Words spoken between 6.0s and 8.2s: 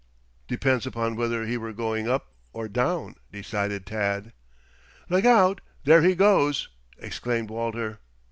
he goes!" exclaimed Walter.